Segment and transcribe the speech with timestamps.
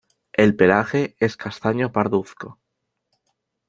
[0.33, 2.57] El pelaje es castaño parduzco.